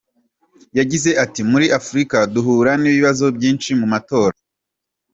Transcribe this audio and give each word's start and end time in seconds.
Yagize 0.77 1.09
ati 1.23 1.41
“Muri 1.51 1.65
Afurika 1.79 2.17
duhura 2.33 2.71
n’ibibazo 2.81 3.25
byinshi 3.37 3.69
mu 3.79 3.85
matora. 3.93 4.37